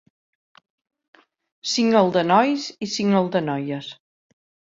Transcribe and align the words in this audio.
Cinc 1.73 1.99
al 2.01 2.09
de 2.17 2.25
nois 2.31 2.65
i 2.87 2.89
cinc 2.97 3.19
al 3.23 3.31
de 3.37 3.45
noies. 3.51 3.93